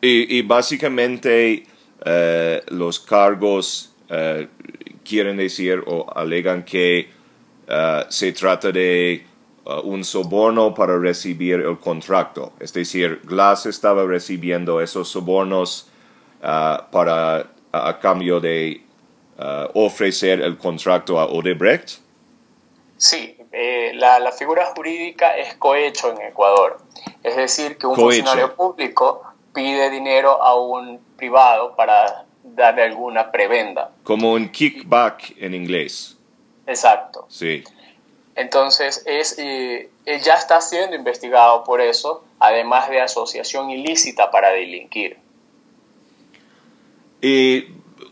Y, 0.00 0.42
básicamente 0.42 1.64
eh, 2.04 2.62
los 2.68 3.00
cargos 3.00 3.96
eh, 4.08 4.48
quieren 5.04 5.36
decir 5.36 5.82
o 5.86 6.06
alegan 6.14 6.64
que 6.64 7.10
eh, 7.66 8.04
se 8.08 8.32
trata 8.32 8.72
de 8.72 9.24
un 9.84 10.02
soborno 10.02 10.72
para 10.72 10.96
recibir 10.98 11.60
el 11.60 11.78
contrato. 11.78 12.54
Es 12.58 12.72
decir, 12.72 13.20
Glass 13.24 13.66
estaba 13.66 14.02
recibiendo 14.06 14.80
esos 14.80 15.10
sobornos 15.10 15.90
para 16.40 17.50
a, 17.70 17.98
cambio 17.98 18.40
de 18.40 18.80
ofrecer 19.74 20.40
el 20.40 20.56
contrato 20.56 21.20
a 21.20 21.26
Odebrecht. 21.26 21.98
Sí, 22.96 23.36
la, 23.92 24.32
figura 24.32 24.64
jurídica 24.74 25.36
es 25.36 25.54
cohecho 25.56 26.12
en 26.12 26.22
Ecuador. 26.22 26.78
Es 27.22 27.36
decir, 27.36 27.76
que 27.76 27.86
un 27.86 27.94
funcionario 27.94 28.54
público 28.54 29.22
pide 29.52 29.90
dinero 29.90 30.42
a 30.42 30.54
un 30.54 31.00
privado 31.16 31.74
para 31.74 32.26
darle 32.54 32.82
alguna 32.82 33.30
prebenda. 33.30 33.92
Como 34.02 34.32
un 34.32 34.48
kickback 34.48 35.34
en 35.38 35.54
inglés. 35.54 36.16
Exacto. 36.66 37.26
Sí. 37.28 37.64
Entonces, 38.34 39.02
es, 39.06 39.36
eh, 39.38 39.90
ya 40.06 40.34
está 40.34 40.60
siendo 40.60 40.94
investigado 40.94 41.64
por 41.64 41.80
eso, 41.80 42.24
además 42.38 42.88
de 42.88 43.00
asociación 43.00 43.70
ilícita 43.70 44.30
para 44.30 44.50
delinquir. 44.50 45.16
¿Y 47.20 47.64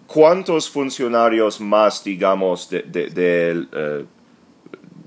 cuántos 0.07 0.69
funcionarios 0.69 1.61
más, 1.61 2.03
digamos, 2.03 2.69
de, 2.69 2.83
de, 2.83 3.67
eh, 3.73 4.05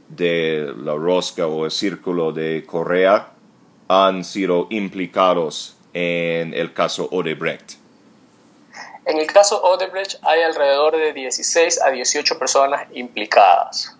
de 0.07 0.73
la 0.77 0.93
rosca 0.93 1.47
o 1.47 1.65
el 1.65 1.71
círculo 1.71 2.31
de 2.31 2.63
Correa 2.65 3.33
han 3.89 4.23
sido 4.23 4.67
implicados 4.69 5.75
en 5.93 6.53
el 6.53 6.71
caso 6.73 7.09
Odebrecht? 7.11 7.78
En 9.09 9.17
el 9.17 9.25
caso 9.25 9.59
Odebrecht 9.63 10.17
hay 10.21 10.43
alrededor 10.43 10.95
de 10.95 11.13
16 11.13 11.81
a 11.81 11.89
18 11.89 12.37
personas 12.37 12.85
implicadas, 12.93 13.97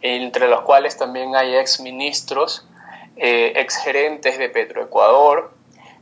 entre 0.00 0.48
los 0.48 0.62
cuales 0.62 0.96
también 0.96 1.36
hay 1.36 1.54
exministros, 1.54 2.66
eh, 3.18 3.52
exgerentes 3.56 4.38
de 4.38 4.48
Petroecuador, 4.48 5.52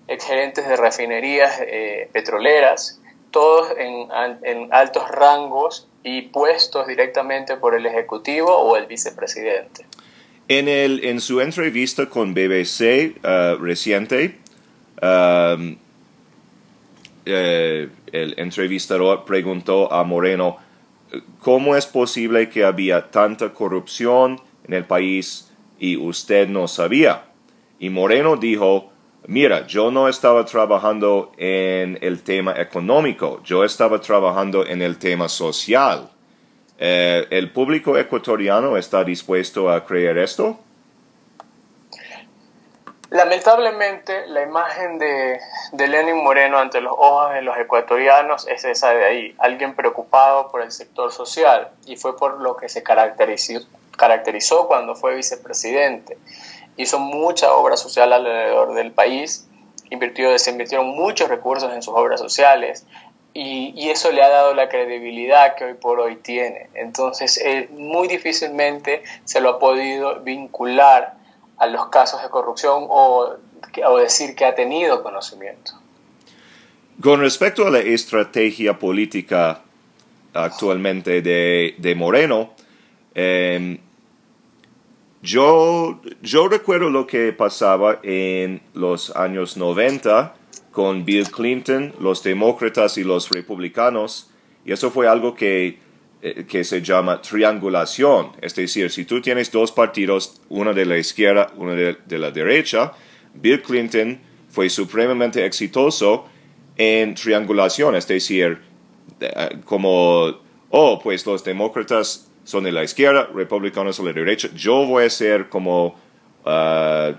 exgerentes 0.07 0.69
de 0.69 0.77
refinerías 0.77 1.61
eh, 1.61 2.09
petroleras, 2.13 3.01
todos 3.33 3.73
en, 3.77 4.09
en, 4.45 4.73
altos 4.73 5.09
rangos 5.09 5.89
y 6.05 6.23
puestos 6.23 6.87
directamente 6.87 7.57
por 7.57 7.75
el 7.75 7.85
Ejecutivo 7.85 8.57
o 8.57 8.77
el 8.77 8.87
vicepresidente. 8.87 9.87
En, 10.47 10.69
el, 10.69 11.05
en 11.05 11.21
su 11.21 11.41
entrevista 11.41 12.07
con 12.07 12.33
BBC 12.33 13.17
uh, 13.25 13.57
reciente, 13.57 14.39
Um, 15.03 15.77
eh, 17.27 17.89
el 18.13 18.35
entrevistador 18.39 19.25
preguntó 19.25 19.93
a 19.93 20.05
Moreno, 20.05 20.57
¿cómo 21.41 21.77
es 21.77 21.87
posible 21.87 22.49
que 22.49 22.65
había 22.65 23.11
tanta 23.11 23.53
corrupción 23.53 24.41
en 24.67 24.75
el 24.75 24.85
país 24.85 25.53
y 25.79 25.97
usted 25.97 26.49
no 26.49 26.69
sabía? 26.69 27.25
Y 27.79 27.91
Moreno 27.91 28.37
dijo, 28.37 28.93
mira, 29.27 29.67
yo 29.67 29.91
no 29.91 30.09
estaba 30.09 30.45
trabajando 30.45 31.33
en 31.37 31.99
el 32.01 32.23
tema 32.23 32.55
económico, 32.61 33.43
yo 33.45 33.65
estaba 33.65 34.01
trabajando 34.01 34.65
en 34.65 34.81
el 34.81 34.97
tema 34.97 35.29
social. 35.29 36.09
Eh, 36.79 37.27
¿El 37.31 37.51
público 37.51 37.99
ecuatoriano 37.99 38.77
está 38.77 39.03
dispuesto 39.03 39.71
a 39.71 39.85
creer 39.85 40.19
esto? 40.19 40.61
Lamentablemente, 43.11 44.27
la 44.27 44.43
imagen 44.43 44.99
de, 44.99 45.39
Lenin 45.73 46.25
Moreno 46.25 46.59
ante 46.59 46.81
los 46.81 46.93
ojos 46.93 47.35
de 47.35 47.43
los 47.43 47.57
ecuatorianos 47.57 48.49
es 48.49 48.65
esa 48.65 48.91
de 48.91 49.05
ahí, 49.05 49.35
alguien 49.39 49.77
preocupado 49.77 50.51
por 50.51 50.61
el 50.61 50.73
sector 50.73 51.13
social, 51.13 51.71
y 51.87 51.97
fue 51.97 52.17
por 52.17 52.41
lo 52.41 52.57
que 52.57 52.69
se 52.69 52.83
caracterizó, 52.83 54.67
cuando 54.67 54.97
fue 54.97 55.15
vicepresidente. 55.15 56.19
Hizo 56.77 56.99
mucha 56.99 57.53
obra 57.55 57.77
social 57.77 58.13
alrededor 58.13 58.75
del 58.75 58.91
país, 58.91 59.47
invirtió, 59.89 60.37
se 60.37 60.51
invirtieron 60.51 60.89
muchos 60.89 61.29
recursos 61.29 61.73
en 61.73 61.83
sus 61.83 61.95
obras 61.95 62.19
sociales, 62.19 62.85
y, 63.35 63.73
y, 63.77 63.91
eso 63.91 64.11
le 64.13 64.23
ha 64.23 64.31
dado 64.31 64.55
la 64.55 64.71
credibilidad 64.71 65.57
que 65.57 65.67
hoy 65.67 65.75
por 65.75 66.01
hoy 66.01 66.17
tiene. 66.17 66.71
Entonces, 66.73 67.39
muy 67.71 68.09
difícilmente 68.09 69.03
se 69.25 69.43
lo 69.43 69.51
ha 69.51 69.59
podido 69.59 70.21
vincular 70.21 71.16
a 71.59 71.67
los 71.67 71.89
casos 71.89 72.23
de 72.23 72.29
corrupción 72.29 72.87
o, 72.89 73.35
o 73.87 73.99
decir 73.99 74.35
que 74.35 74.45
ha 74.45 74.55
tenido 74.55 75.03
conocimiento. 75.03 75.73
Con 77.01 77.21
respecto 77.21 77.67
a 77.67 77.71
la 77.71 77.81
estrategia 77.81 78.79
política 78.79 79.63
actualmente 80.33 81.23
de, 81.23 81.75
de 81.79 81.95
Moreno, 81.95 82.53
em, 83.15 83.79
yo, 85.23 86.01
yo 86.23 86.49
recuerdo 86.49 86.89
lo 86.89 87.07
que 87.07 87.33
pasaba 87.33 87.99
en 88.03 88.63
los 88.75 89.15
años 89.17 89.57
90 89.57 90.35
con 90.71 91.05
Bill 91.05 91.31
Clinton, 91.31 91.95
los 92.01 92.23
demócratas 92.23 92.99
y 92.99 93.05
los 93.05 93.31
republicanos, 93.31 94.31
y 94.65 94.73
eso 94.73 94.91
fue 94.91 95.09
algo 95.09 95.35
que 95.35 95.67
eh, 95.67 95.79
que 96.21 96.65
se 96.65 96.83
llama 96.83 97.21
triangulación. 97.21 98.33
Es 98.41 98.55
decir, 98.55 98.91
si 98.91 99.05
tú 99.05 99.21
tienes 99.21 99.51
dos 99.51 99.71
partidos, 99.71 100.41
uno 100.49 100.73
de 100.73 100.87
la 100.87 100.99
izquierda, 100.99 101.53
uno 101.57 101.73
de, 101.73 102.19
la 102.19 102.31
derecha, 102.31 102.93
Bill 103.35 103.63
Clinton 103.63 104.19
fue 104.49 104.69
supremamente 104.71 105.45
exitoso 105.45 106.27
en 106.77 107.15
triangulación, 107.15 107.95
es 107.95 108.07
decir, 108.07 108.59
eh, 109.21 109.59
como, 109.65 110.41
oh, 110.71 110.99
pues 111.03 111.25
los 111.27 111.45
demócratas 111.45 112.31
son 112.45 112.65
de 112.65 112.73
la 112.73 112.83
izquierda, 112.83 113.29
republicanos 113.35 113.97
son 113.97 114.07
de 114.07 114.13
la 114.13 114.21
derecha, 114.21 114.49
yo 114.55 114.87
voy 114.87 115.05
a 115.05 115.11
ser 115.11 115.49
como, 115.49 115.97
ah, 116.45 117.13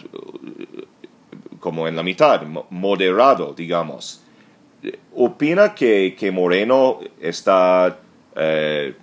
como 1.59 1.87
en 1.87 1.95
la 1.95 2.03
mitad, 2.03 2.43
moderado, 2.69 3.53
digamos. 3.53 4.23
¿Opina 5.13 5.73
que, 5.73 6.15
que 6.17 6.31
Moreno 6.31 6.99
está 7.19 7.99
eh, 8.37 8.95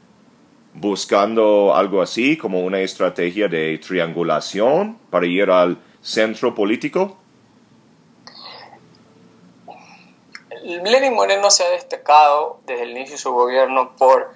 buscando 0.74 1.74
algo 1.74 2.02
así 2.02 2.36
como 2.36 2.60
una 2.60 2.80
estrategia 2.80 3.48
de 3.48 3.78
triangulación 3.78 4.98
para 5.10 5.26
ir 5.26 5.50
al 5.50 5.78
centro 6.00 6.54
político? 6.54 7.18
Lenin 10.62 11.14
Moreno 11.14 11.50
se 11.50 11.62
ha 11.62 11.70
destacado 11.70 12.60
desde 12.66 12.84
el 12.84 12.90
inicio 12.92 13.16
de 13.16 13.18
su 13.18 13.32
gobierno 13.32 13.94
por 13.96 14.30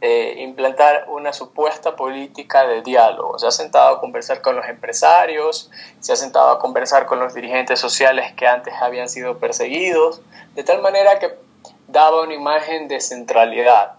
eh, 0.00 0.42
implantar 0.42 1.06
una 1.08 1.32
supuesta 1.32 1.96
política 1.96 2.66
de 2.66 2.82
diálogo. 2.82 3.38
Se 3.38 3.46
ha 3.46 3.50
sentado 3.50 3.96
a 3.96 4.00
conversar 4.00 4.42
con 4.42 4.56
los 4.56 4.66
empresarios, 4.66 5.70
se 6.00 6.12
ha 6.12 6.16
sentado 6.16 6.50
a 6.50 6.58
conversar 6.58 7.06
con 7.06 7.20
los 7.20 7.32
dirigentes 7.34 7.78
sociales 7.78 8.32
que 8.34 8.46
antes 8.46 8.74
habían 8.82 9.08
sido 9.08 9.38
perseguidos, 9.38 10.20
de 10.54 10.64
tal 10.64 10.82
manera 10.82 11.18
que 11.18 11.34
daba 11.86 12.22
una 12.22 12.34
imagen 12.34 12.88
de 12.88 13.00
centralidad. 13.00 13.94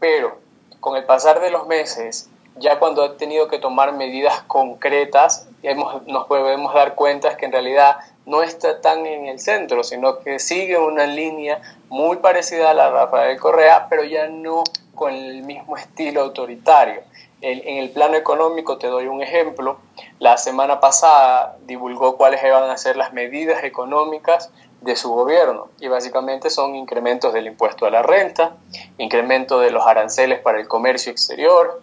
Pero 0.00 0.38
con 0.80 0.96
el 0.96 1.04
pasar 1.04 1.40
de 1.40 1.50
los 1.50 1.66
meses, 1.66 2.28
ya 2.56 2.78
cuando 2.78 3.02
ha 3.02 3.16
tenido 3.16 3.48
que 3.48 3.58
tomar 3.58 3.92
medidas 3.92 4.42
concretas, 4.42 5.48
hemos, 5.62 6.06
nos 6.06 6.26
podemos 6.26 6.74
dar 6.74 6.94
cuenta 6.94 7.36
que 7.36 7.46
en 7.46 7.52
realidad 7.52 7.96
no 8.26 8.42
está 8.42 8.80
tan 8.80 9.06
en 9.06 9.26
el 9.26 9.38
centro, 9.38 9.82
sino 9.82 10.18
que 10.18 10.38
sigue 10.38 10.78
una 10.78 11.06
línea 11.06 11.60
muy 11.88 12.18
parecida 12.18 12.70
a 12.70 12.74
la 12.74 12.86
de 12.86 12.90
Rafael 12.90 13.38
Correa, 13.38 13.86
pero 13.88 14.04
ya 14.04 14.28
no 14.28 14.64
con 14.94 15.14
el 15.14 15.42
mismo 15.42 15.76
estilo 15.76 16.22
autoritario. 16.22 17.02
en 17.40 17.78
el 17.78 17.90
plano 17.90 18.16
económico, 18.16 18.78
te 18.78 18.88
doy 18.88 19.06
un 19.06 19.22
ejemplo, 19.22 19.78
la 20.18 20.36
semana 20.36 20.80
pasada 20.80 21.56
divulgó 21.66 22.16
cuáles 22.16 22.42
iban 22.42 22.68
a 22.68 22.76
ser 22.76 22.96
las 22.96 23.12
medidas 23.12 23.62
económicas 23.62 24.50
de 24.80 24.96
su 24.96 25.10
gobierno. 25.10 25.68
Y 25.80 25.88
básicamente 25.88 26.50
son 26.50 26.74
incrementos 26.76 27.32
del 27.32 27.46
impuesto 27.46 27.86
a 27.86 27.90
la 27.90 28.02
renta, 28.02 28.56
incremento 28.98 29.60
de 29.60 29.70
los 29.70 29.86
aranceles 29.86 30.40
para 30.40 30.60
el 30.60 30.68
comercio 30.68 31.10
exterior, 31.12 31.82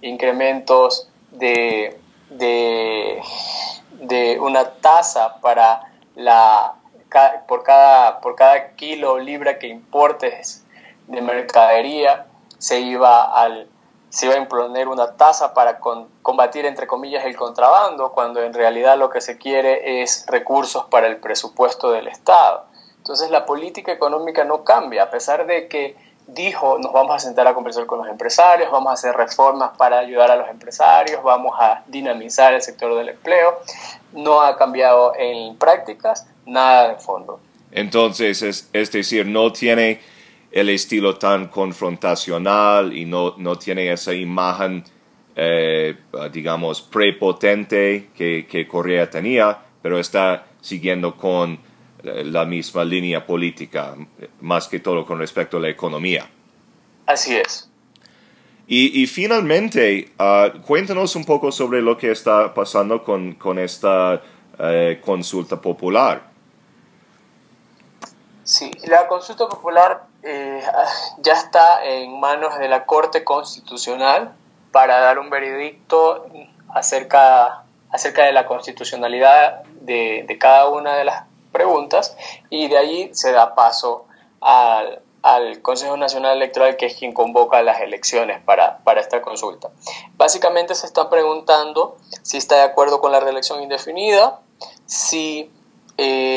incrementos 0.00 1.08
de, 1.32 1.98
de, 2.30 3.20
una 4.40 4.72
tasa 4.72 5.40
para 5.40 5.92
la, 6.14 6.74
por, 7.48 7.62
cada, 7.62 8.20
por 8.20 8.36
cada 8.36 8.74
kilo 8.74 9.14
o 9.14 9.18
libra 9.18 9.58
que 9.58 9.68
importes 9.68 10.64
de 11.06 11.22
mercadería 11.22 12.26
se 12.58 12.80
iba 12.80 13.22
al 13.22 13.68
se 14.16 14.24
iba 14.24 14.34
a 14.34 14.38
imponer 14.38 14.88
una 14.88 15.12
tasa 15.12 15.52
para 15.52 15.78
combatir, 16.22 16.64
entre 16.64 16.86
comillas, 16.86 17.26
el 17.26 17.36
contrabando, 17.36 18.12
cuando 18.12 18.42
en 18.42 18.54
realidad 18.54 18.96
lo 18.96 19.10
que 19.10 19.20
se 19.20 19.36
quiere 19.36 20.00
es 20.00 20.24
recursos 20.26 20.86
para 20.86 21.06
el 21.06 21.18
presupuesto 21.18 21.90
del 21.90 22.08
Estado. 22.08 22.64
Entonces 22.96 23.30
la 23.30 23.44
política 23.44 23.92
económica 23.92 24.42
no 24.44 24.64
cambia, 24.64 25.02
a 25.02 25.10
pesar 25.10 25.44
de 25.44 25.68
que 25.68 25.96
dijo, 26.28 26.78
nos 26.78 26.94
vamos 26.94 27.14
a 27.14 27.18
sentar 27.18 27.46
a 27.46 27.52
conversar 27.52 27.84
con 27.84 27.98
los 27.98 28.08
empresarios, 28.08 28.70
vamos 28.70 28.88
a 28.88 28.94
hacer 28.94 29.14
reformas 29.14 29.76
para 29.76 29.98
ayudar 29.98 30.30
a 30.30 30.36
los 30.36 30.48
empresarios, 30.48 31.22
vamos 31.22 31.54
a 31.60 31.82
dinamizar 31.86 32.54
el 32.54 32.62
sector 32.62 32.96
del 32.96 33.10
empleo, 33.10 33.60
no 34.14 34.40
ha 34.40 34.56
cambiado 34.56 35.12
en 35.14 35.58
prácticas 35.58 36.26
nada 36.46 36.88
de 36.88 36.94
fondo. 36.96 37.38
Entonces, 37.70 38.40
es, 38.40 38.70
es 38.72 38.90
decir, 38.90 39.26
no 39.26 39.52
tiene 39.52 40.00
el 40.60 40.70
estilo 40.70 41.16
tan 41.16 41.48
confrontacional 41.48 42.96
y 42.96 43.04
no, 43.04 43.34
no 43.36 43.56
tiene 43.56 43.92
esa 43.92 44.14
imagen, 44.14 44.82
eh, 45.36 45.96
digamos, 46.32 46.80
prepotente 46.80 48.08
que, 48.16 48.46
que 48.48 48.66
Correa 48.66 49.10
tenía, 49.10 49.58
pero 49.82 49.98
está 49.98 50.46
siguiendo 50.62 51.14
con 51.14 51.58
la 52.02 52.44
misma 52.44 52.84
línea 52.84 53.26
política, 53.26 53.96
más 54.40 54.68
que 54.68 54.80
todo 54.80 55.04
con 55.04 55.18
respecto 55.18 55.56
a 55.56 55.60
la 55.60 55.68
economía. 55.68 56.28
Así 57.04 57.34
es. 57.34 57.68
Y, 58.68 59.06
finalmente, 59.06 60.08
ah, 60.18 60.52
cuéntanos 60.66 61.14
un 61.14 61.24
poco 61.24 61.52
sobre 61.52 61.80
lo 61.80 61.96
que 61.96 62.10
está 62.10 62.52
pasando 62.52 63.04
con, 63.04 63.34
con 63.34 63.60
esta 63.60 64.20
eh, 64.58 65.00
consulta 65.04 65.60
popular. 65.60 66.25
Sí, 68.46 68.70
la 68.84 69.08
consulta 69.08 69.48
popular 69.48 70.04
eh, 70.22 70.62
ya 71.18 71.32
está 71.32 71.84
en 71.84 72.20
manos 72.20 72.56
de 72.58 72.68
la 72.68 72.86
Corte 72.86 73.24
Constitucional 73.24 74.32
para 74.70 75.00
dar 75.00 75.18
un 75.18 75.30
veredicto 75.30 76.26
acerca, 76.68 77.64
acerca 77.90 78.24
de 78.24 78.30
la 78.30 78.46
constitucionalidad 78.46 79.64
de, 79.80 80.24
de 80.28 80.38
cada 80.38 80.68
una 80.68 80.96
de 80.96 81.04
las 81.04 81.24
preguntas 81.50 82.16
y 82.48 82.68
de 82.68 82.78
allí 82.78 83.10
se 83.14 83.32
da 83.32 83.56
paso 83.56 84.06
al, 84.40 85.02
al 85.22 85.60
Consejo 85.60 85.96
Nacional 85.96 86.36
Electoral, 86.36 86.76
que 86.76 86.86
es 86.86 86.96
quien 86.96 87.12
convoca 87.12 87.60
las 87.62 87.80
elecciones 87.80 88.40
para, 88.44 88.78
para, 88.84 89.00
esta 89.00 89.22
consulta. 89.22 89.70
Básicamente 90.16 90.76
se 90.76 90.86
está 90.86 91.10
preguntando 91.10 91.96
si 92.22 92.36
está 92.36 92.58
de 92.58 92.62
acuerdo 92.62 93.00
con 93.00 93.10
la 93.10 93.18
reelección 93.18 93.60
indefinida, 93.60 94.38
si 94.86 95.50
eh, 95.98 96.35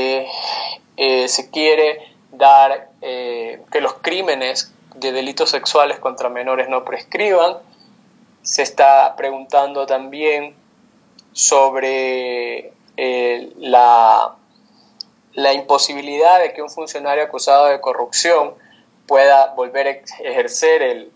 se 1.29 1.49
quiere 1.49 2.15
dar 2.31 2.89
eh, 3.01 3.61
que 3.71 3.81
los 3.81 3.93
crímenes 3.95 4.73
de 4.95 5.11
delitos 5.11 5.49
sexuales 5.49 5.99
contra 5.99 6.29
menores 6.29 6.67
no 6.69 6.83
prescriban, 6.83 7.57
se 8.41 8.63
está 8.63 9.15
preguntando 9.15 9.85
también 9.85 10.55
sobre 11.31 12.73
la 13.57 14.35
la 15.33 15.53
imposibilidad 15.53 16.39
de 16.39 16.53
que 16.53 16.61
un 16.61 16.69
funcionario 16.69 17.23
acusado 17.23 17.67
de 17.67 17.79
corrupción 17.79 18.53
pueda 19.07 19.53
volver 19.53 19.87
a 19.87 19.91
ejercer 20.23 21.09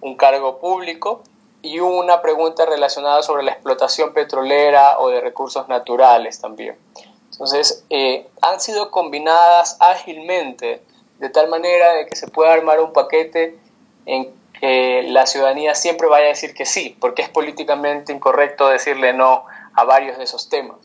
un 0.00 0.16
cargo 0.16 0.58
público 0.58 1.22
y 1.62 1.80
una 1.80 2.22
pregunta 2.22 2.64
relacionada 2.64 3.22
sobre 3.22 3.42
la 3.42 3.52
explotación 3.52 4.12
petrolera 4.12 4.98
o 4.98 5.10
de 5.10 5.20
recursos 5.20 5.68
naturales 5.68 6.40
también. 6.40 6.76
Entonces, 7.36 7.84
eh, 7.90 8.26
han 8.40 8.60
sido 8.60 8.90
combinadas 8.90 9.76
ágilmente 9.78 10.80
de 11.18 11.28
tal 11.28 11.50
manera 11.50 11.92
de 11.92 12.06
que 12.06 12.16
se 12.16 12.28
pueda 12.28 12.54
armar 12.54 12.80
un 12.80 12.94
paquete 12.94 13.58
en 14.06 14.30
que 14.58 15.04
la 15.08 15.26
ciudadanía 15.26 15.74
siempre 15.74 16.08
vaya 16.08 16.26
a 16.26 16.28
decir 16.28 16.54
que 16.54 16.64
sí, 16.64 16.96
porque 16.98 17.20
es 17.20 17.28
políticamente 17.28 18.10
incorrecto 18.10 18.68
decirle 18.68 19.12
no 19.12 19.44
a 19.74 19.84
varios 19.84 20.16
de 20.16 20.24
esos 20.24 20.48
temas. 20.48 20.78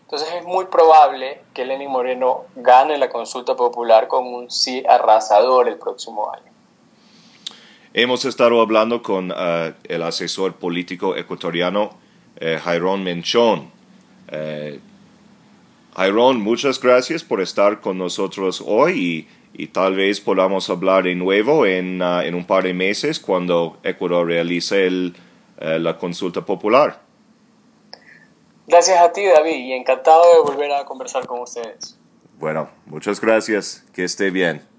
Entonces 0.00 0.28
es 0.34 0.44
muy 0.44 0.64
probable 0.64 1.40
que 1.54 1.64
Lenin 1.64 1.90
Moreno 1.90 2.42
gane 2.56 2.98
la 2.98 3.08
consulta 3.08 3.54
popular 3.54 4.08
con 4.08 4.26
un 4.26 4.50
sí 4.50 4.82
arrasador 4.88 5.68
el 5.68 5.76
próximo 5.76 6.28
año. 6.32 6.52
Hemos 7.92 8.24
estado 8.24 8.60
hablando 8.60 9.00
con 9.00 9.32
eh, 9.36 9.74
el 9.84 10.02
asesor 10.02 10.54
político 10.56 11.14
ecuatoriano 11.14 11.90
eh, 12.40 12.58
Jairón 12.60 13.04
Menchón. 13.04 13.70
Eh, 14.26 14.80
Jairón, 15.96 16.40
muchas 16.40 16.80
gracias 16.80 17.22
por 17.22 17.40
estar 17.40 17.80
con 17.80 17.98
nosotros 17.98 18.62
hoy 18.66 19.28
y, 19.52 19.66
tal 19.68 19.94
vez 19.94 20.20
podamos 20.20 20.68
hablar 20.68 21.04
de 21.04 21.14
nuevo 21.14 21.66
en, 21.66 22.02
uh, 22.02 22.20
en, 22.20 22.34
un 22.34 22.44
par 22.44 22.64
de 22.64 22.74
meses 22.74 23.20
cuando 23.20 23.78
Ecuador 23.84 24.26
realice 24.26 24.86
el, 24.86 25.14
la 25.58 25.96
consulta 25.96 26.44
popular. 26.44 27.00
Gracias 28.66 28.98
a 28.98 29.12
ti, 29.12 29.24
David, 29.24 29.56
y 29.56 29.72
encantado 29.72 30.22
de 30.34 30.50
volver 30.50 30.72
a 30.72 30.84
conversar 30.84 31.26
con 31.26 31.40
ustedes. 31.40 31.98
Bueno, 32.38 32.68
muchas 32.86 33.20
gracias. 33.20 33.84
Que 33.94 34.04
esté 34.04 34.30
bien. 34.30 34.73